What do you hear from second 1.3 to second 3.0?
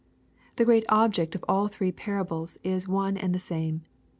of all the three parables is